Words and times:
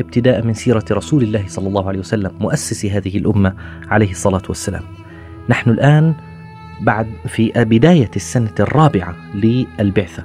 ابتداء 0.00 0.46
من 0.46 0.54
سيرة 0.54 0.84
رسول 0.90 1.22
الله 1.22 1.44
صلى 1.48 1.68
الله 1.68 1.88
عليه 1.88 1.98
وسلم 1.98 2.30
مؤسس 2.40 2.86
هذه 2.86 3.18
الأمة 3.18 3.54
عليه 3.88 4.10
الصلاة 4.10 4.42
والسلام. 4.48 4.82
نحن 5.48 5.70
الآن 5.70 6.14
بعد 6.80 7.06
في 7.28 7.52
بداية 7.56 8.10
السنة 8.16 8.54
الرابعة 8.60 9.14
للبعثة. 9.34 10.24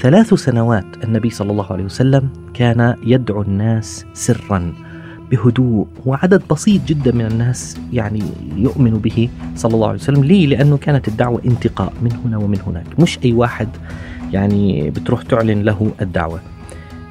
ثلاث 0.00 0.34
سنوات 0.34 1.04
النبي 1.04 1.30
صلى 1.30 1.50
الله 1.50 1.72
عليه 1.72 1.84
وسلم 1.84 2.28
كان 2.54 2.96
يدعو 3.04 3.42
الناس 3.42 4.06
سرا 4.12 4.72
بهدوء 5.30 5.86
وعدد 6.06 6.42
بسيط 6.50 6.84
جدا 6.86 7.12
من 7.12 7.26
الناس 7.26 7.78
يعني 7.92 8.22
يؤمن 8.56 8.90
به 8.90 9.28
صلى 9.56 9.74
الله 9.74 9.88
عليه 9.88 9.98
وسلم 9.98 10.24
ليه؟ 10.24 10.46
لأنه 10.46 10.76
كانت 10.76 11.08
الدعوة 11.08 11.42
انتقاء 11.44 11.92
من 12.02 12.12
هنا 12.24 12.38
ومن 12.38 12.58
هناك 12.66 13.00
مش 13.00 13.18
أي 13.24 13.32
واحد 13.32 13.68
يعني 14.32 14.90
بتروح 14.90 15.22
تعلن 15.22 15.62
له 15.62 15.92
الدعوة 16.00 16.40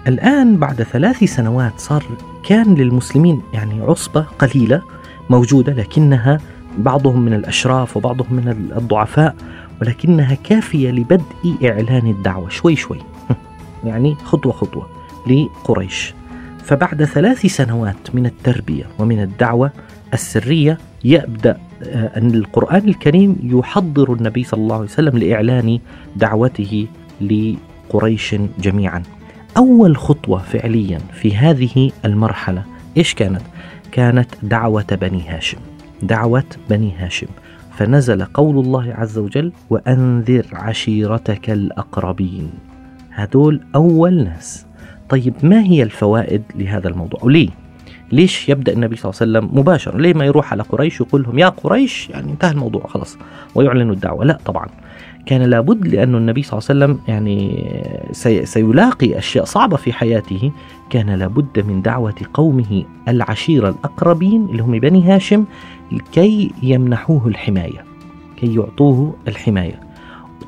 الآن 0.07 0.57
بعد 0.57 0.83
ثلاث 0.83 1.23
سنوات 1.23 1.79
صار 1.79 2.03
كان 2.43 2.75
للمسلمين 2.75 3.41
يعني 3.53 3.81
عصبة 3.81 4.21
قليلة 4.21 4.81
موجودة 5.29 5.73
لكنها 5.73 6.37
بعضهم 6.77 7.21
من 7.21 7.33
الأشراف 7.33 7.97
وبعضهم 7.97 8.33
من 8.33 8.47
الضعفاء 8.77 9.35
ولكنها 9.81 10.35
كافية 10.35 10.91
لبدء 10.91 11.55
إعلان 11.63 12.07
الدعوة. 12.07 12.49
شوي 12.49 12.75
شوي. 12.75 12.97
يعني 13.83 14.15
خطوة 14.15 14.51
خطوة 14.51 14.87
لقريش. 15.27 16.13
فبعد 16.63 17.03
ثلاث 17.03 17.45
سنوات 17.45 18.15
من 18.15 18.25
التربية 18.25 18.85
ومن 18.99 19.21
الدعوة 19.21 19.71
السرية 20.13 20.77
يبدأ 21.03 21.57
أن 22.17 22.31
القرآن 22.33 22.87
الكريم 22.87 23.35
يحضر 23.43 24.13
النبي 24.13 24.43
صلى 24.43 24.59
الله 24.59 24.75
عليه 24.75 24.85
وسلم 24.85 25.17
لإعلان 25.17 25.79
دعوته 26.15 26.87
لقريش 27.21 28.35
جميعا. 28.59 29.03
أول 29.57 29.97
خطوة 29.97 30.39
فعليا 30.39 30.97
في 31.13 31.35
هذه 31.35 31.91
المرحلة 32.05 32.63
إيش 32.97 33.13
كانت؟ 33.13 33.41
كانت 33.91 34.29
دعوة 34.43 34.97
بني 35.01 35.29
هاشم. 35.29 35.57
دعوة 36.03 36.43
بني 36.69 36.91
هاشم. 36.97 37.27
فنزل 37.77 38.23
قول 38.25 38.65
الله 38.65 38.93
عز 38.93 39.17
وجل 39.17 39.51
وأنذر 39.69 40.45
عشيرتك 40.53 41.49
الأقربين 41.49 42.51
هدول 43.13 43.61
أول 43.75 44.23
ناس. 44.23 44.65
طيب 45.09 45.33
ما 45.43 45.63
هي 45.63 45.83
الفوائد 45.83 46.43
لهذا 46.55 46.87
الموضوع؟ 46.87 47.19
وليه 47.23 47.49
ليش 48.11 48.49
يبدأ 48.49 48.73
النبي 48.73 48.95
صلى 48.95 49.09
الله 49.09 49.21
عليه 49.21 49.47
وسلم 49.47 49.59
مباشرة؟ 49.59 49.97
ليه 49.97 50.13
ما 50.13 50.25
يروح 50.25 50.51
على 50.51 50.63
قريش 50.63 51.01
ويقول 51.01 51.23
لهم 51.23 51.39
يا 51.39 51.49
قريش؟ 51.49 52.09
يعني 52.09 52.31
انتهى 52.31 52.51
الموضوع 52.51 52.87
خلاص. 52.87 53.17
ويعلن 53.55 53.91
الدعوة. 53.91 54.25
لا 54.25 54.37
طبعا. 54.45 54.67
كان 55.25 55.41
لابد 55.41 55.87
لأن 55.87 56.15
النبي 56.15 56.43
صلى 56.43 56.59
الله 56.59 56.69
عليه 56.69 56.93
وسلم 56.93 56.99
يعني 57.07 57.69
سي 58.11 58.45
سيلاقي 58.45 59.17
أشياء 59.17 59.45
صعبة 59.45 59.77
في 59.77 59.93
حياته. 59.93 60.51
كان 60.89 61.09
لابد 61.09 61.59
من 61.67 61.81
دعوة 61.81 62.15
قومه 62.33 62.83
العشيرة 63.07 63.69
الأقربين 63.69 64.45
اللي 64.45 64.63
هم 64.63 64.79
بني 64.79 65.03
هاشم 65.03 65.45
كي 66.11 66.51
يمنحوه 66.63 67.27
الحماية 67.27 67.83
كي 68.37 68.55
يعطوه 68.55 69.15
الحماية. 69.27 69.79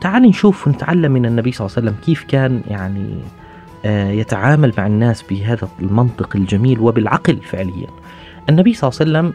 تعال 0.02 0.24
نشوف 0.24 0.68
ونتعلم 0.68 1.12
من 1.12 1.26
النبي 1.26 1.52
صلى 1.52 1.68
الله 1.68 1.78
عليه 1.78 1.88
وسلم 1.88 2.06
كيف 2.06 2.24
كان 2.24 2.62
يعني 2.68 3.10
يتعامل 4.20 4.74
مع 4.78 4.88
الناس 4.88 5.24
بهذا 5.30 5.68
المنطق 5.80 6.36
الجميل 6.36 6.80
وبالعقل 6.80 7.38
فعليا. 7.38 7.88
النبي 8.50 8.74
صلى 8.74 8.90
الله 8.90 9.00
عليه 9.02 9.12
وسلم 9.12 9.34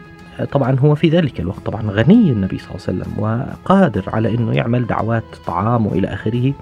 طبعا 0.51 0.79
هو 0.79 0.95
في 0.95 1.09
ذلك 1.09 1.39
الوقت 1.39 1.59
طبعا 1.65 1.81
غني 1.91 2.31
النبي 2.31 2.57
صلى 2.57 2.69
الله 2.69 2.85
عليه 2.87 2.99
وسلم 2.99 3.23
وقادر 3.23 4.03
على 4.07 4.35
إنه 4.35 4.53
يعمل 4.53 4.87
دعوات 4.87 5.23
طعام 5.47 5.87
وإلى 5.87 6.07
آخره. 6.07 6.53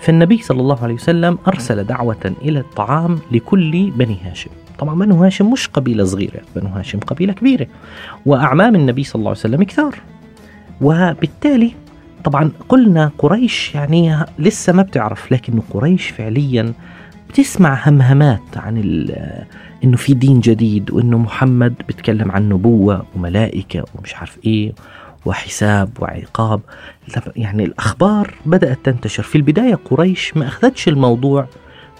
فالنبي 0.00 0.42
صلى 0.42 0.60
الله 0.60 0.82
عليه 0.82 0.94
وسلم 0.94 1.38
أرسل 1.48 1.84
دعوة 1.84 2.34
إلى 2.42 2.58
الطعام 2.58 3.18
لكل 3.32 3.90
بني 3.90 4.16
هاشم. 4.24 4.50
طبعا 4.78 4.94
بنو 4.94 5.24
هاشم 5.24 5.52
مش 5.52 5.68
قبيلة 5.68 6.04
صغيرة 6.04 6.40
بنو 6.56 6.68
هاشم 6.68 7.00
قبيلة 7.00 7.32
كبيرة. 7.32 7.66
وأعمام 8.26 8.74
النبي 8.74 9.04
صلى 9.04 9.20
الله 9.20 9.30
عليه 9.30 9.40
وسلم 9.40 9.62
كثار. 9.62 9.94
وبالتالي 10.80 11.72
طبعا 12.24 12.50
قلنا 12.68 13.10
قريش 13.18 13.74
يعني 13.74 14.16
لسه 14.38 14.72
ما 14.72 14.82
بتعرف 14.82 15.32
لكن 15.32 15.60
قريش 15.70 16.08
فعليا 16.08 16.72
بتسمع 17.32 17.88
همهمات 17.88 18.56
عن 18.56 18.76
إنه 19.84 19.96
في 19.96 20.14
دين 20.14 20.40
جديد 20.40 20.90
وإنه 20.90 21.18
محمد 21.18 21.74
بيتكلم 21.88 22.32
عن 22.32 22.48
نبوة 22.48 23.06
وملائكة 23.16 23.84
ومش 23.94 24.14
عارف 24.14 24.38
إيه 24.46 24.72
وحساب 25.26 25.90
وعقاب. 26.00 26.60
يعني 27.36 27.64
الأخبار 27.64 28.34
بدأت 28.46 28.78
تنتشر. 28.84 29.22
في 29.22 29.36
البداية 29.36 29.74
قريش 29.74 30.36
ما 30.36 30.46
أخذتش 30.46 30.88
الموضوع 30.88 31.46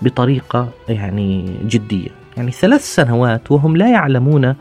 بطريقة 0.02 0.68
يعني 0.88 1.56
جدية. 1.66 2.08
يعني 2.36 2.50
ثلاث 2.50 2.94
سنوات 2.94 3.52
وهم 3.52 3.76
لا 3.76 3.90
يعلمون 3.90 4.54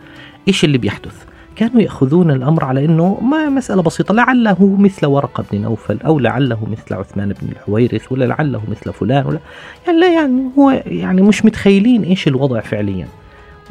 إيش 0.48 0.66
اللي 0.66 0.78
بيحدث. 0.78 1.26
كانوا 1.56 1.82
يأخذون 1.82 2.32
الأمر 2.32 2.64
على 2.64 2.86
إنه 2.86 3.20
ما 3.22 3.50
مسألة 3.50 3.82
بسيطة 3.82 4.14
لعله 4.14 4.76
مثل 4.80 5.06
ورقة 5.06 5.44
بن 5.52 5.62
نوفل 5.62 6.00
أو 6.06 6.20
لعله 6.20 6.68
مثل 6.72 6.94
عثمان 6.94 7.34
بن 7.42 7.52
الحويرث 7.52 8.12
ولا 8.12 8.26
لعله 8.26 8.62
مثل 8.68 8.94
فلان 8.94 9.26
ولا 9.26 9.40
يعني 9.88 10.00
لا 10.00 10.14
يعني 10.14 10.44
هو 10.58 10.84
يعني 10.86 11.22
مش 11.22 11.46
متخيلين 11.46 12.04
إيش 12.04 12.28
الوضع 12.28 12.60
فعليا. 12.60 13.08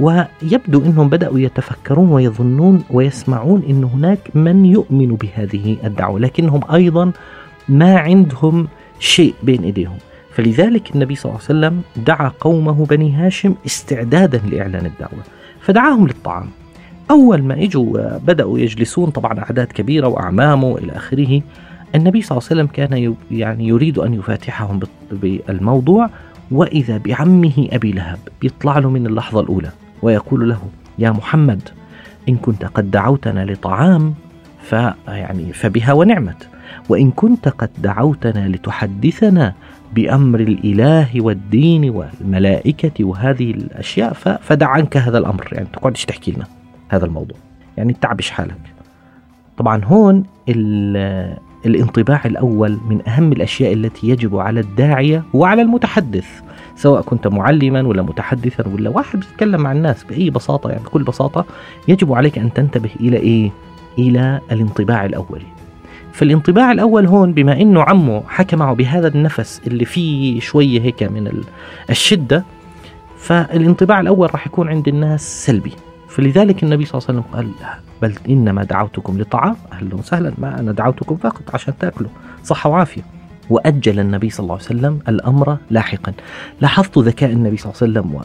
ويبدو 0.00 0.84
إنهم 0.84 1.08
بدأوا 1.08 1.38
يتفكرون 1.38 2.12
ويظنون 2.12 2.84
ويسمعون 2.90 3.62
إن 3.68 3.84
هناك 3.84 4.30
من 4.34 4.64
يؤمن 4.64 5.14
بهذه 5.14 5.76
الدعوة 5.84 6.20
لكنهم 6.20 6.60
أيضا 6.72 7.12
ما 7.68 7.98
عندهم 7.98 8.68
شيء 8.98 9.34
بين 9.42 9.62
إيديهم. 9.62 9.98
فلذلك 10.34 10.94
النبي 10.94 11.14
صلى 11.14 11.30
الله 11.30 11.42
عليه 11.48 11.58
وسلم 11.58 11.82
دعا 12.06 12.32
قومه 12.40 12.86
بني 12.86 13.12
هاشم 13.12 13.54
استعدادا 13.66 14.40
لإعلان 14.50 14.86
الدعوة 14.86 15.22
فدعاهم 15.60 16.06
للطعام. 16.06 16.50
أول 17.10 17.42
ما 17.42 17.62
إجوا 17.62 18.18
بدأوا 18.18 18.58
يجلسون 18.58 19.10
طبعا 19.10 19.38
أعداد 19.38 19.66
كبيرة 19.66 20.06
وأعمامه 20.06 20.78
إلى 20.78 20.92
آخره 20.92 21.42
النبي 21.94 22.22
صلى 22.22 22.38
الله 22.38 22.48
عليه 22.50 22.62
وسلم 22.62 22.66
كان 22.66 23.14
يعني 23.30 23.68
يريد 23.68 23.98
أن 23.98 24.14
يفاتحهم 24.14 24.80
بالموضوع 25.12 26.10
وإذا 26.50 26.98
بعمه 26.98 27.68
أبي 27.72 27.92
لهب 27.92 28.18
بيطلع 28.40 28.78
له 28.78 28.90
من 28.90 29.06
اللحظة 29.06 29.40
الأولى 29.40 29.70
ويقول 30.02 30.48
له 30.48 30.60
يا 30.98 31.10
محمد 31.10 31.68
إن 32.28 32.36
كنت 32.36 32.64
قد 32.64 32.90
دعوتنا 32.90 33.44
لطعام 33.44 34.14
فيعني 34.62 35.52
فبها 35.52 35.92
ونعمت 35.92 36.48
وإن 36.88 37.10
كنت 37.10 37.48
قد 37.48 37.70
دعوتنا 37.78 38.48
لتحدثنا 38.48 39.54
بأمر 39.94 40.40
الإله 40.40 41.08
والدين 41.20 41.90
والملائكة 41.90 43.04
وهذه 43.04 43.50
الأشياء 43.50 44.12
فدع 44.42 44.68
عنك 44.68 44.96
هذا 44.96 45.18
الأمر. 45.18 45.48
يعني 45.52 45.66
تقعدش 45.72 46.04
تحكي 46.04 46.32
لنا؟ 46.32 46.59
هذا 46.90 47.06
الموضوع. 47.06 47.36
يعني 47.76 47.92
تعبش 47.92 48.30
حالك. 48.30 48.60
طبعا 49.56 49.84
هون 49.84 50.24
الانطباع 51.66 52.22
الأول 52.24 52.78
من 52.88 53.08
أهم 53.08 53.32
الأشياء 53.32 53.72
التي 53.72 54.08
يجب 54.08 54.36
على 54.36 54.60
الداعية 54.60 55.22
وعلى 55.34 55.62
المتحدث 55.62 56.26
سواء 56.76 57.02
كنت 57.02 57.26
معلما 57.26 57.82
ولا 57.82 58.02
متحدثا 58.02 58.68
ولا 58.68 58.90
واحد 58.90 59.20
بيتكلم 59.20 59.60
مع 59.60 59.72
الناس 59.72 60.04
بأي 60.04 60.30
بساطة 60.30 60.70
يعني 60.70 60.82
بكل 60.82 61.02
بساطة 61.02 61.44
يجب 61.88 62.12
عليك 62.12 62.38
أن 62.38 62.52
تنتبه 62.52 62.90
إلى 63.00 63.16
إيه؟ 63.16 63.50
إلى 63.98 64.40
الانطباع 64.52 65.04
الأولي 65.04 65.46
فالانطباع 66.12 66.72
الأول 66.72 67.06
هون 67.06 67.32
بما 67.32 67.60
أنه 67.60 67.82
عمه 67.82 68.22
حكى 68.28 68.56
معه 68.56 68.74
بهذا 68.74 69.08
النفس 69.08 69.60
اللي 69.66 69.84
فيه 69.84 70.40
شوية 70.40 70.80
هيك 70.80 71.02
من 71.02 71.42
الشدة 71.90 72.44
فالانطباع 73.18 74.00
الأول 74.00 74.30
راح 74.32 74.46
يكون 74.46 74.68
عند 74.68 74.88
الناس 74.88 75.46
سلبي. 75.46 75.72
فلذلك 76.10 76.62
النبي 76.62 76.84
صلى 76.84 76.98
الله 76.98 77.08
عليه 77.08 77.18
وسلم 77.20 77.34
قال 77.34 77.74
بل 78.02 78.14
إنما 78.28 78.64
دعوتكم 78.64 79.20
لطعام 79.20 79.56
أهلا 79.72 79.94
وسهلا 79.94 80.32
ما 80.38 80.60
أنا 80.60 80.72
دعوتكم 80.72 81.16
فقط 81.16 81.54
عشان 81.54 81.74
تأكلوا. 81.78 82.10
صحة 82.44 82.70
وعافية. 82.70 83.02
وأجل 83.50 84.00
النبي 84.00 84.30
صلى 84.30 84.44
الله 84.44 84.54
عليه 84.54 84.64
وسلم 84.64 84.98
الأمر 85.08 85.56
لاحقا. 85.70 86.12
لاحظت 86.60 86.98
ذكاء 86.98 87.30
النبي 87.30 87.56
صلى 87.56 87.72
الله 87.72 87.82
عليه 87.82 88.08
وسلم 88.08 88.20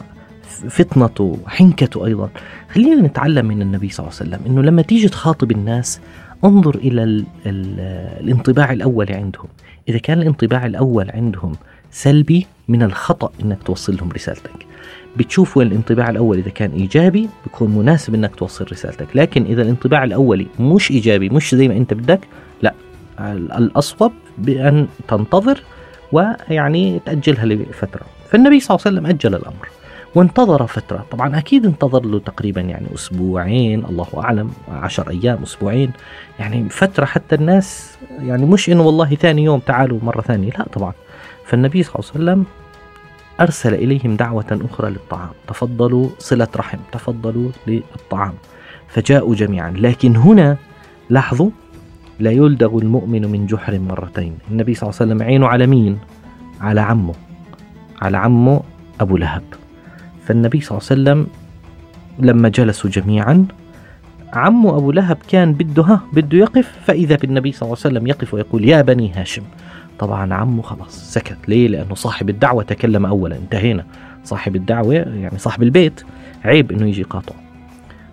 وفطنته 0.66 1.38
وحنكته 1.44 2.06
أيضا. 2.06 2.30
خلينا 2.74 3.02
نتعلم 3.02 3.46
من 3.46 3.62
النبي 3.62 3.88
صلى 3.88 4.06
الله 4.06 4.16
عليه 4.20 4.30
وسلم 4.30 4.46
أنه 4.46 4.62
لما 4.62 4.82
تيجي 4.82 5.08
تخاطب 5.08 5.50
الناس 5.50 6.00
انظر 6.44 6.74
إلى 6.74 7.02
ال 7.02 7.24
ال 7.46 7.80
الانطباع 8.20 8.72
الأول 8.72 9.12
عندهم. 9.12 9.46
إذا 9.88 9.98
كان 9.98 10.18
الانطباع 10.18 10.66
الأول 10.66 11.10
عندهم 11.10 11.52
سلبي 11.96 12.46
من 12.68 12.82
الخطأ 12.82 13.30
إنك 13.42 13.62
توصل 13.62 13.96
لهم 13.96 14.12
رسالتك. 14.12 14.66
بتشوف 15.16 15.56
وين 15.56 15.66
الانطباع 15.66 16.10
الاولي 16.10 16.40
إذا 16.40 16.50
كان 16.50 16.70
إيجابي 16.70 17.28
بيكون 17.44 17.70
مناسب 17.70 18.14
إنك 18.14 18.34
توصل 18.34 18.66
رسالتك. 18.72 19.06
لكن 19.14 19.44
إذا 19.44 19.62
الانطباع 19.62 20.04
الأولي 20.04 20.46
مش 20.60 20.90
إيجابي 20.90 21.28
مش 21.28 21.54
زي 21.54 21.68
ما 21.68 21.76
أنت 21.76 21.94
بدك 21.94 22.20
لا. 22.62 22.74
الأصوب 23.58 24.12
بأن 24.38 24.86
تنتظر 25.08 25.62
ويعني 26.12 27.00
تأجلها 27.06 27.44
لفترة. 27.44 28.02
فالنبي 28.30 28.60
صلى 28.60 28.74
الله 28.74 28.86
عليه 28.86 28.96
وسلم 28.96 29.06
أجل 29.06 29.34
الأمر 29.34 29.68
وانتظر 30.14 30.66
فترة. 30.66 31.06
طبعا 31.10 31.38
أكيد 31.38 31.66
انتظر 31.66 32.06
له 32.06 32.18
تقريبا 32.18 32.60
يعني 32.60 32.86
أسبوعين 32.94 33.84
الله 33.84 34.08
أعلم 34.16 34.50
عشر 34.68 35.10
أيام 35.10 35.42
أسبوعين. 35.42 35.90
يعني 36.38 36.68
فترة 36.68 37.04
حتى 37.04 37.34
الناس 37.34 37.98
يعني 38.20 38.46
مش 38.46 38.70
إنه 38.70 38.82
والله 38.82 39.14
ثاني 39.14 39.44
يوم 39.44 39.60
تعالوا 39.60 39.98
مرة 40.02 40.20
ثانية. 40.20 40.50
لا 40.50 40.66
طبعا. 40.72 40.92
فالنبي 41.46 41.82
صلى 41.82 41.94
الله 41.94 42.10
عليه 42.14 42.24
وسلم 42.24 42.44
أرسل 43.40 43.74
إليهم 43.74 44.16
دعوة 44.16 44.60
أخرى 44.70 44.90
للطعام. 44.90 45.30
تفضلوا 45.48 46.08
صلة 46.18 46.48
رحم 46.56 46.78
تفضلوا 46.92 47.50
للطعام. 47.66 48.34
فجاءوا 48.88 49.34
جميعا. 49.34 49.70
لكن 49.70 50.16
هنا 50.16 50.56
لاحظوا 51.10 51.50
لا 52.20 52.30
يلدغ 52.30 52.78
المؤمن 52.78 53.30
من 53.30 53.46
جحر 53.46 53.78
مرتين. 53.78 54.38
النبي 54.50 54.74
صلى 54.74 54.90
الله 54.90 55.00
عليه 55.00 55.12
وسلم 55.12 55.22
عينه 55.22 55.46
على 55.46 55.66
مين؟ 55.66 55.98
على 56.60 56.80
عمه 56.80 57.14
على 58.02 58.16
عمه 58.16 58.60
أبو 59.00 59.16
لهب. 59.16 59.42
فالنبي 60.26 60.60
صلى 60.60 60.78
الله 60.78 60.88
عليه 60.90 61.02
وسلم 61.02 61.26
لما 62.18 62.48
جلسوا 62.48 62.90
جميعا 62.90 63.46
عمه 64.32 64.76
أبو 64.76 64.92
لهب 64.92 65.18
كان 65.28 65.52
بده 65.52 65.82
ها 65.82 66.00
بده 66.12 66.38
يقف. 66.38 66.72
فإذا 66.84 67.16
بالنبي 67.16 67.52
صلى 67.52 67.62
الله 67.66 67.78
عليه 67.84 67.96
وسلم 67.96 68.06
يقف 68.06 68.34
ويقول 68.34 68.64
يا 68.64 68.82
بني 68.82 69.12
هاشم 69.12 69.42
طبعا 69.98 70.34
عمه 70.34 70.62
خلاص 70.62 71.12
سكت. 71.12 71.38
ليه؟ 71.48 71.68
لأنه 71.68 71.94
صاحب 71.94 72.30
الدعوة 72.30 72.62
تكلم 72.62 73.06
أولا. 73.06 73.36
انتهينا. 73.36 73.84
صاحب 74.24 74.56
الدعوة 74.56 74.94
يعني 74.94 75.38
صاحب 75.38 75.62
البيت 75.62 76.02
عيب 76.44 76.72
أنه 76.72 76.86
يجي 76.86 77.02
قاطعه 77.02 77.36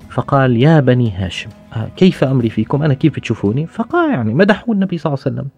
فقال 0.10 0.58
يا 0.58 0.80
بني 0.80 1.12
هاشم 1.12 1.50
آه، 1.76 1.88
كيف 1.98 2.24
أمري 2.24 2.50
فيكم؟ 2.50 2.84
أنا 2.84 2.94
كيف 2.94 3.16
بتشوفوني؟ 3.16 3.68
فقال 3.68 4.12
يعني 4.12 4.34
مدحوا 4.34 4.74
النبي 4.74 4.98
صلى 4.98 5.14
الله 5.14 5.24
عليه 5.26 5.36
وسلم. 5.36 5.50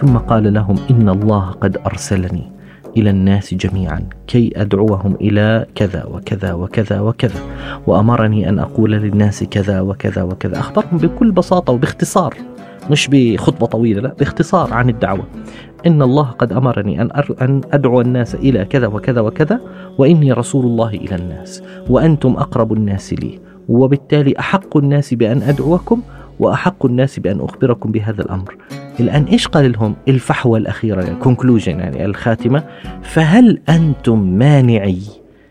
ثم 0.00 0.16
قال 0.18 0.54
لهم 0.54 0.76
إن 0.90 1.08
الله 1.08 1.50
قد 1.50 1.76
أرسلني. 1.86 2.52
إلى 2.96 3.10
الناس 3.10 3.54
جميعا 3.54 4.08
كي 4.26 4.52
أدعوهم 4.56 5.14
إلى 5.20 5.66
كذا 5.74 6.04
وكذا 6.04 6.52
وكذا 6.52 7.00
وكذا 7.00 7.40
وأمرني 7.86 8.48
أن 8.48 8.58
أقول 8.58 8.92
للناس 8.92 9.44
كذا 9.44 9.80
وكذا 9.80 10.22
وكذا. 10.22 10.58
أخبرهم 10.58 10.98
بكل 10.98 11.32
بساطة 11.32 11.72
وباختصار 11.72 12.34
مش 12.90 13.08
بخطبة 13.12 13.66
طويلة 13.66 14.00
لا 14.02 14.14
باختصار 14.18 14.74
عن 14.74 14.88
الدعوة. 14.88 15.24
إن 15.86 16.02
الله 16.02 16.24
قد 16.24 16.52
أمرني 16.52 17.02
أن 17.02 17.10
أن 17.42 17.60
أدعو 17.72 18.00
الناس 18.00 18.34
إلى 18.34 18.64
كذا 18.64 18.86
وكذا 18.86 19.20
وكذا 19.20 19.60
وإني 19.98 20.32
رسول 20.32 20.64
الله 20.64 20.88
إلى 20.88 21.14
الناس 21.16 21.62
وأنتم 21.90 22.32
أقرب 22.32 22.72
الناس 22.72 23.12
لي 23.12 23.38
وبالتالي 23.68 24.34
أحق 24.38 24.76
الناس 24.76 25.14
بأن 25.14 25.42
أدعوكم 25.42 26.02
وأحق 26.38 26.86
الناس 26.86 27.18
بأن 27.18 27.40
أخبركم 27.40 27.92
بهذا 27.92 28.22
الأمر. 28.22 28.56
الآن 29.00 29.24
إيش 29.24 29.48
قال 29.48 29.72
لهم؟ 29.72 29.94
الفحوى 30.08 30.58
الأخيرة 30.58 31.00
الكونكلوجن 31.00 31.80
يعني, 31.80 31.96
يعني 31.96 32.04
الخاتمة. 32.04 32.64
فهل 33.02 33.60
أنتم 33.68 34.18
مانعي؟ 34.18 35.02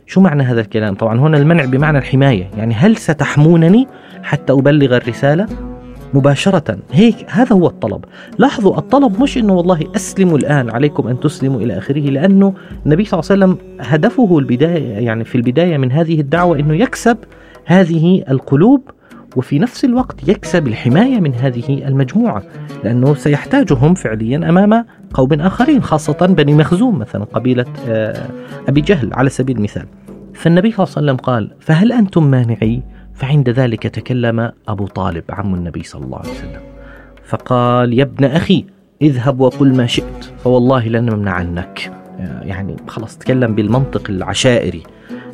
شو 0.06 0.22
معنى 0.22 0.44
هذا 0.44 0.62
الكلام؟ 0.62 0.95
طبعا 0.95 1.19
هنا 1.19 1.38
المنع 1.38 1.66
بمعنى 1.66 1.98
الحماية 1.98 2.50
يعني 2.57 2.74
هل 2.74 2.98
ستحمونني 2.98 3.88
حتى 4.24 4.54
أبلغ 4.54 4.98
الرسالة؟ 4.98 5.45
مباشرة. 6.13 6.78
هيك 6.92 7.16
هذا 7.28 7.56
هو 7.56 7.68
الطلب. 7.68 8.06
لاحظوا 8.38 8.78
الطلب 8.78 9.22
مش 9.22 9.38
إنه 9.38 9.54
والله 9.54 9.80
أسلموا 9.95 10.38
الآن 10.38 10.69
عليكم 10.69 11.07
أن 11.07 11.19
تسلموا 11.19 11.62
إلى 11.62 11.78
آخره 11.78 12.00
لأنه 12.00 12.54
النبي 12.86 13.06
صلى 13.06 13.19
الله 13.19 13.31
عليه 13.31 13.56
وسلم 13.56 13.57
هدفه 13.80 14.39
البداية 14.39 14.94
يعني 14.94 15.24
في 15.24 15.36
البداية 15.36 15.78
من 15.78 15.92
هذه 15.92 16.19
الدعوة 16.19 16.60
إنه 16.60 16.75
يكسب 16.75 17.18
هذه 17.66 18.24
القلوب 18.30 18.81
وفي 19.36 19.60
نفس 19.60 19.86
الوقت 19.86 20.28
يكسب 20.28 20.68
الحماية 20.68 21.19
من 21.19 21.33
هذه 21.33 21.88
المجموعة 21.88 22.44
لأنه 22.83 23.16
سيحتاجهم 23.16 23.94
فعليا 23.94 24.38
أمام 24.38 24.86
قوم 25.13 25.33
آخرين 25.33 25.83
خاصة 25.83 26.25
بني 26.25 26.54
مخزوم 26.54 27.00
مثلا 27.00 27.24
قبيلة 27.24 27.66
آه، 27.88 28.30
أبي 28.68 28.81
جهل 28.81 29.13
على 29.13 29.30
سبيل 29.30 29.57
المثال. 29.57 29.86
فالنبي 30.33 30.72
صلى 30.72 30.83
الله 30.86 30.95
عليه 30.98 31.06
وسلم 31.06 31.18
قال 31.18 31.51
فهل 31.60 31.92
أنتم 31.92 32.31
مانعي؟ 32.31 32.81
فعند 33.13 33.50
ذلك 33.50 33.83
تكلم 33.83 34.51
أبو 34.68 34.88
طالب 34.88 35.24
عم 35.30 35.56
النبي 35.56 35.83
صلى 35.83 36.06
الله 36.06 36.19
عليه 36.19 36.30
وسلم. 36.30 36.62
فقال 37.24 37.94
يا 37.94 38.04
ابن 38.04 38.25
أخي 38.25 38.66
اذهب 39.01 39.39
وقل 39.39 39.75
ما 39.75 39.86
شئت 39.86 40.31
فوالله 40.44 40.88
لن 40.88 41.06
نمنعنك 41.06 41.92
يعني 42.42 42.75
خلاص 42.88 43.18
تكلم 43.18 43.56
بالمنطق 43.56 44.10
العشائري. 44.10 44.83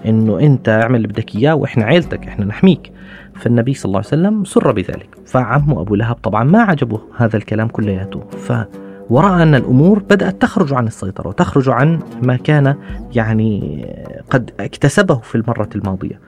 إنه 0.06 0.40
أنت 0.40 0.70
اعمل 0.70 0.96
اللي 0.96 1.08
بدك 1.08 1.36
إياه 1.36 1.56
وإحنا 1.56 1.86
عيلتك 1.86 2.28
إحنا 2.28 2.46
نحميك. 2.46 2.92
فالنبي 3.36 3.74
صلى 3.74 3.86
الله 3.86 3.98
عليه 3.98 4.08
وسلم 4.08 4.44
سر 4.44 4.72
بذلك. 4.72 5.18
فعمه 5.26 5.82
أبو 5.82 5.96
لهب 5.96 6.16
طبعا 6.16 6.44
ما 6.44 6.62
عجبه 6.62 7.02
هذا 7.18 7.38
الكلام 7.38 7.68
كلياته 7.68 8.20
ف 8.20 8.54
ورأى 9.10 9.44
أن 9.44 9.56
الأمور 9.56 10.00
بدأت 10.00 10.42
تخرج 10.42 10.74
عن 10.74 10.88
السيطرة 10.88 11.28
وتخرج 11.28 11.70
عن 11.70 12.00
ما 12.22 12.36
كان 12.36 12.76
يعني 13.16 13.86
قد 14.30 14.52
اكتسبه 14.60 15.16
في 15.16 15.36
المرة 15.36 15.70
الماضية. 15.76 16.20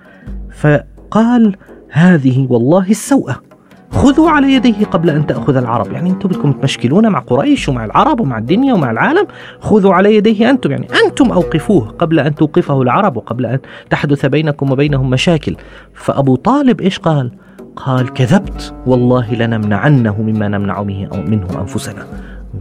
فقال 0.51 1.55
هذه 1.91 2.47
والله 2.49 2.89
السوءة. 2.89 3.41
خذوا 3.91 4.29
على 4.29 4.53
يديه 4.53 4.85
قبل 4.85 5.09
أن 5.09 5.27
تأخذ 5.27 5.55
العرب. 5.55 5.91
يعني 5.91 6.09
أنتم 6.09 6.29
بدكم 6.29 6.51
تمشكلون 6.51 7.09
مع 7.09 7.19
قريش 7.19 7.69
ومع 7.69 7.85
العرب 7.85 8.19
ومع 8.19 8.37
الدنيا 8.37 8.73
ومع 8.73 8.91
العالم. 8.91 9.27
خذوا 9.59 9.93
على 9.93 10.15
يديه 10.15 10.49
أنتم. 10.49 10.71
يعني 10.71 10.87
أنتم 11.05 11.31
أوقفوه 11.31 11.87
قبل 11.87 12.19
أن 12.19 12.35
توقفه 12.35 12.81
العرب 12.81 13.17
وقبل 13.17 13.45
أن 13.45 13.59
تحدث 13.89 14.25
بينكم 14.25 14.71
وبينهم 14.71 15.09
مشاكل. 15.09 15.55
فأبو 15.93 16.35
طالب 16.35 16.81
إيش 16.81 16.99
قال؟ 16.99 17.31
قال 17.75 18.13
كذبت. 18.13 18.73
والله 18.85 19.33
لنمنعنه 19.33 20.21
مما 20.21 20.47
نمنع 20.47 20.83
منه 20.83 21.47
أنفسنا. 21.61 22.07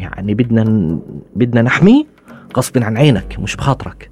يعني 0.01 0.35
بدنا 0.35 0.99
بدنا 1.37 1.63
نحميه 1.63 2.05
غصب 2.57 2.83
عن 2.83 2.97
عينك 2.97 3.37
مش 3.41 3.57
بخاطرك. 3.57 4.09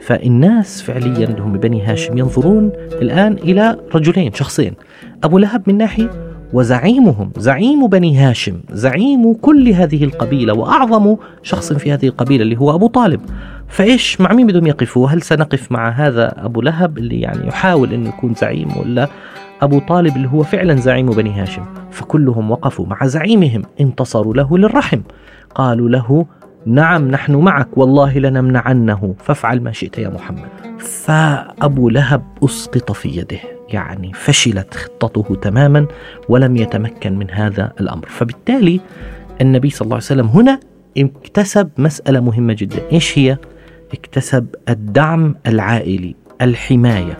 فالناس 0.00 0.82
فعليا 0.82 1.28
اللي 1.28 1.40
هم 1.40 1.52
بني 1.52 1.82
هاشم 1.82 2.18
ينظرون 2.18 2.72
الآن 2.92 3.32
إلى 3.32 3.76
رجلين 3.94 4.32
شخصين. 4.32 4.74
أبو 5.24 5.38
لهب 5.38 5.62
من 5.66 5.78
ناحية 5.78 6.10
وزعيمهم 6.56 7.30
زعيم 7.36 7.86
بني 7.86 8.16
هاشم 8.16 8.60
زعيم 8.72 9.34
كل 9.34 9.68
هذه 9.68 10.04
القبيلة 10.04 10.54
وأعظم 10.54 11.16
شخص 11.42 11.72
في 11.72 11.92
هذه 11.92 12.06
القبيلة 12.06 12.42
اللي 12.42 12.56
هو 12.56 12.74
أبو 12.74 12.86
طالب. 12.86 13.20
فإيش 13.68 14.20
مع 14.20 14.32
مين 14.32 14.46
بدهم 14.46 14.66
يقفوا؟ 14.66 15.08
هل 15.08 15.22
سنقف 15.22 15.72
مع 15.72 15.88
هذا 15.88 16.44
أبو 16.44 16.60
لهب 16.62 16.98
اللي 16.98 17.20
يعني 17.20 17.48
يحاول 17.48 17.92
أنه 17.92 18.08
يكون 18.08 18.34
زعيم 18.34 18.68
ولا 18.76 19.08
أبو 19.62 19.78
طالب 19.78 20.16
اللي 20.16 20.28
هو 20.28 20.42
فعلا 20.42 20.74
زعيم 20.74 21.10
بني 21.10 21.30
هاشم؟ 21.30 21.64
فكلهم 21.90 22.50
وقفوا 22.50 22.86
مع 22.86 23.06
زعيمهم 23.06 23.62
انتصروا 23.80 24.34
له 24.34 24.58
للرحم. 24.58 25.00
قالوا 25.54 25.88
له 25.88 26.26
نعم 26.66 27.10
نحن 27.10 27.36
معك 27.36 27.78
والله 27.78 28.18
لنمنعنه. 28.18 29.14
فافعل 29.18 29.60
ما 29.60 29.72
شئت 29.72 29.98
يا 29.98 30.08
محمد. 30.08 30.48
فأبو 30.78 31.88
لهب 31.88 32.22
أسقط 32.44 32.92
في 32.92 33.08
يده 33.08 33.38
يعني 33.68 34.12
فشلت 34.12 34.74
خطته 34.74 35.34
تماما 35.42 35.86
ولم 36.28 36.56
يتمكن 36.56 37.18
من 37.18 37.30
هذا 37.30 37.72
الأمر. 37.80 38.06
فبالتالي 38.06 38.80
النبي 39.40 39.70
صلى 39.70 39.86
الله 39.86 39.94
عليه 39.94 40.04
وسلم 40.04 40.26
هنا 40.26 40.60
اكتسب 40.98 41.70
مسألة 41.78 42.20
مهمة 42.20 42.52
جدا. 42.58 42.82
إيش 42.92 43.18
هي؟ 43.18 43.38
اكتسب 43.92 44.46
الدعم 44.68 45.34
العائلي 45.46 46.14
الحماية. 46.42 47.18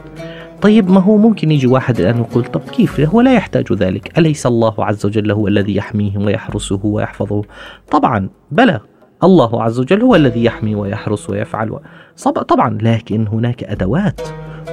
طيب 0.62 0.90
ما 0.90 1.00
هو 1.00 1.16
ممكن 1.16 1.50
يجي 1.50 1.66
واحد 1.66 2.00
الآن 2.00 2.18
يقول 2.18 2.44
طب 2.44 2.60
كيف؟ 2.60 3.00
هو 3.00 3.20
لا 3.20 3.34
يحتاج 3.34 3.72
ذلك. 3.72 4.18
أليس 4.18 4.46
الله 4.46 4.84
عز 4.84 5.06
وجل 5.06 5.30
هو 5.30 5.48
الذي 5.48 5.76
يحميه 5.76 6.18
ويحرسه 6.18 6.80
ويحفظه؟ 6.84 7.42
طبعا 7.90 8.28
بلى. 8.50 8.80
الله 9.24 9.62
عز 9.62 9.80
وجل 9.80 10.02
هو 10.02 10.14
الذي 10.14 10.44
يحمي 10.44 10.74
ويحرس 10.74 11.30
ويفعل 11.30 11.78
طبعا 12.48 12.78
لكن 12.82 13.26
هناك 13.26 13.64
أدوات 13.64 14.20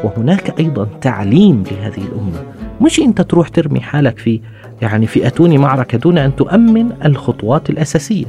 وهناك 0.03 0.59
أيضا 0.59 0.87
تعليم 1.01 1.63
لهذه 1.71 2.01
الأمة. 2.01 2.43
مش 2.81 2.99
أنت 2.99 3.21
تروح 3.21 3.47
ترمي 3.49 3.79
حالك 3.79 4.17
في 4.17 4.41
يعني 4.81 5.07
في 5.07 5.27
أتوني 5.27 5.57
معركة 5.57 5.97
دون 5.97 6.17
أن 6.17 6.35
تؤمن 6.35 6.91
الخطوات 7.05 7.69
الأساسية. 7.69 8.25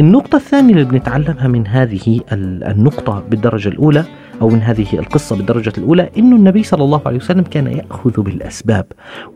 النقطة 0.00 0.36
الثانية 0.36 0.72
اللي 0.72 0.84
بنتعلمها 0.84 1.48
من 1.48 1.66
هذه 1.66 2.20
النقطة 2.32 3.22
بالدرجة 3.30 3.68
الأولى 3.68 4.04
أو 4.40 4.48
من 4.48 4.62
هذه 4.62 4.86
القصة 4.92 5.36
بالدرجة 5.36 5.72
الأولى 5.78 6.10
أن 6.18 6.32
النبي 6.32 6.62
صلى 6.62 6.84
الله 6.84 7.00
عليه 7.06 7.16
وسلم 7.16 7.42
كان 7.42 7.66
يأخذ 7.66 8.22
بالأسباب 8.22 8.86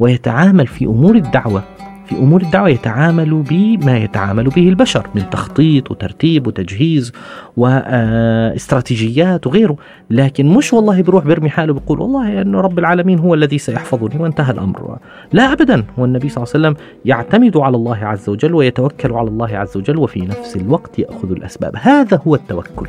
ويتعامل 0.00 0.66
في 0.66 0.84
أمور 0.84 1.14
الدعوة. 1.14 1.62
في 2.06 2.14
أمور 2.18 2.42
الدعوة 2.42 2.68
يتعامل 2.68 3.42
بما 3.50 3.98
يتعامل 3.98 4.44
به 4.44 4.68
البشر 4.68 5.06
من 5.14 5.30
تخطيط 5.30 5.90
وترتيب 5.90 6.46
وتجهيز 6.46 7.12
واستراتيجيات 7.56 9.46
وغيره. 9.46 9.76
لكن 10.10 10.46
مش 10.46 10.72
والله 10.72 11.02
بروح 11.02 11.24
برمي 11.24 11.50
حاله 11.50 11.72
بيقول 11.72 12.00
والله 12.00 12.42
أن 12.42 12.54
رب 12.54 12.78
العالمين 12.78 13.18
هو 13.18 13.34
الذي 13.34 13.58
سيحفظني 13.58 14.22
وانتهى 14.22 14.52
الأمر. 14.52 14.98
لا 15.32 15.52
أبدا. 15.52 15.84
هو 15.98 16.04
النبي 16.04 16.28
صلى 16.28 16.44
الله 16.44 16.54
عليه 16.54 16.68
وسلم 16.68 16.86
يعتمد 17.04 17.56
على 17.56 17.76
الله 17.76 17.96
عز 17.96 18.28
وجل 18.28 18.54
ويتوكل 18.54 19.12
على 19.12 19.28
الله 19.28 19.56
عز 19.56 19.76
وجل 19.76 19.98
وفي 19.98 20.20
نفس 20.20 20.56
الوقت 20.56 20.98
يأخذ 20.98 21.30
الأسباب. 21.30 21.76
هذا 21.76 22.20
هو 22.26 22.34
التوكل. 22.34 22.88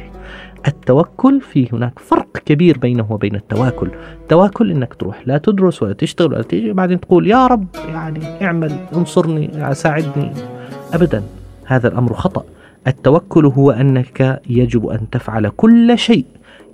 التوكل 0.67 1.41
في 1.41 1.69
هناك 1.73 1.99
فرق 1.99 2.26
كبير 2.47 2.77
بينه 2.77 3.05
وبين 3.09 3.35
التواكل. 3.35 3.89
التواكل 4.21 4.71
إنك 4.71 4.93
تروح 4.93 5.27
لا 5.27 5.37
تدرس 5.37 5.83
ولا 5.83 5.93
تشتغل 5.93 6.33
ولا 6.33 6.41
تيجي 6.41 6.73
بعدين 6.73 6.99
تقول 6.99 7.27
يا 7.27 7.47
رب 7.47 7.67
يعني 7.87 8.45
اعمل 8.45 8.71
انصرني 8.95 9.73
ساعدني. 9.73 10.31
ابدا 10.93 11.23
هذا 11.65 11.87
الأمر 11.87 12.13
خطأ. 12.13 12.43
التوكل 12.87 13.45
هو 13.45 13.71
أنك 13.71 14.41
يجب 14.49 14.87
أن 14.87 15.09
تفعل 15.09 15.49
كل 15.49 15.97
شيء 15.97 16.25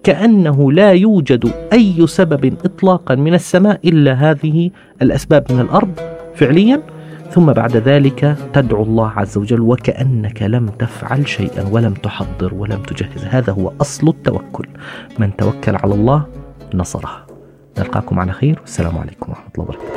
كأنه 0.04 0.72
لا 0.72 0.92
يوجد 0.92 1.52
أي 1.74 2.08
سبب 2.08 2.54
إطلاقا 2.66 3.16
من 3.16 3.34
السماء 3.34 3.80
إلا 3.86 4.14
هذه 4.14 4.70
الأسباب 5.02 5.52
من 5.52 5.60
الأرض. 5.60 6.00
فعليا 6.36 6.82
ثم 7.34 7.54
بعد 7.54 7.78
ذلك 7.78 8.38
تدعو 8.54 8.84
الله 8.84 9.10
عز 9.10 9.38
وجل 9.38 9.62
وكأنك 9.62 10.42
لم 10.42 10.68
تفعل 10.68 11.28
شيئا 11.28 11.68
ولم 11.72 11.94
تحضر 11.94 12.54
ولم 12.54 12.82
تجهز. 12.82 13.26
هذا 13.26 13.54
هو 13.54 13.74
أصل 13.82 14.08
التوكل. 14.08 14.68
من 15.20 15.36
توكل 15.36 15.76
على 15.76 15.94
الله 15.94 16.26
نصره. 16.74 17.26
نلقاكم 17.80 18.20
على 18.20 18.32
خير. 18.32 18.60
والسلام 18.62 18.98
عليكم 18.98 19.32
ورحمة 19.32 19.46
الله 19.58 19.64
وبركاته. 19.64 19.94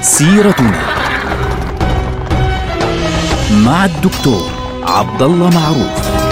سيرتنا 0.00 0.80
مع 3.66 3.84
الدكتور 3.84 4.50
عبد 4.82 5.22
الله 5.22 5.50
معروف. 5.50 6.25